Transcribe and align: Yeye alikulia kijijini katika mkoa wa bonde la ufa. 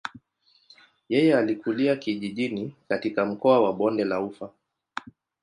Yeye 1.09 1.35
alikulia 1.37 1.95
kijijini 1.95 2.73
katika 2.89 3.25
mkoa 3.25 3.61
wa 3.61 3.73
bonde 3.73 4.03
la 4.03 4.21
ufa. 4.21 4.49